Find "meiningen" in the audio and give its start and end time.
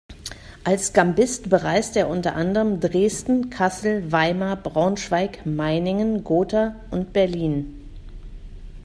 5.45-6.23